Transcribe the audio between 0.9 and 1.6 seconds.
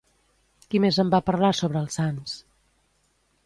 en va parlar